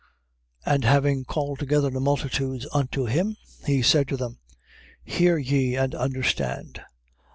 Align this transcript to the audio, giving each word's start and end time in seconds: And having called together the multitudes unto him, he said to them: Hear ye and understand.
And 0.65 0.83
having 0.83 1.25
called 1.25 1.59
together 1.59 1.91
the 1.91 1.99
multitudes 1.99 2.65
unto 2.73 3.05
him, 3.05 3.37
he 3.67 3.83
said 3.83 4.07
to 4.07 4.17
them: 4.17 4.39
Hear 5.05 5.37
ye 5.37 5.75
and 5.75 5.93
understand. 5.93 6.81